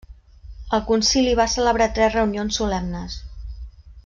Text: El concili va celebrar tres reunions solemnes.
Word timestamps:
El 0.77 0.81
concili 0.87 1.35
va 1.41 1.47
celebrar 1.57 1.89
tres 1.99 2.13
reunions 2.17 2.61
solemnes. 2.63 3.23